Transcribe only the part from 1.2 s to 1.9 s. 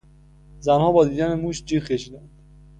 موش جیغ